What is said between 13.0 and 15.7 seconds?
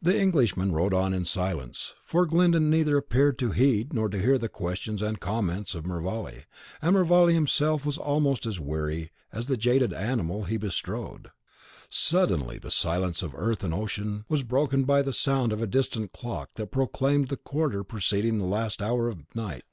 of earth and ocean was broken by the sound of a